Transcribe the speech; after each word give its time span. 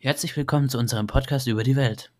Herzlich 0.00 0.36
willkommen 0.36 0.68
zu 0.68 0.78
unserem 0.78 1.08
Podcast 1.08 1.48
über 1.48 1.64
die 1.64 1.74
Welt. 1.74 2.12